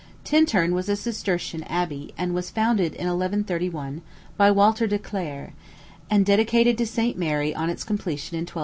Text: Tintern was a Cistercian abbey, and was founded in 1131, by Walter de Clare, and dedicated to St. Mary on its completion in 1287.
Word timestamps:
Tintern 0.25 0.71
was 0.71 0.89
a 0.89 0.95
Cistercian 0.95 1.61
abbey, 1.65 2.11
and 2.17 2.33
was 2.33 2.49
founded 2.49 2.93
in 2.93 3.05
1131, 3.05 4.01
by 4.35 4.49
Walter 4.49 4.87
de 4.87 4.97
Clare, 4.97 5.53
and 6.09 6.25
dedicated 6.25 6.75
to 6.79 6.87
St. 6.87 7.19
Mary 7.19 7.53
on 7.53 7.69
its 7.69 7.83
completion 7.83 8.33
in 8.33 8.41
1287. 8.41 8.59